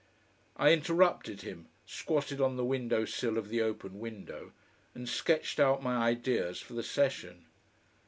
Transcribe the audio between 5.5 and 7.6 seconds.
out my ideas for the session.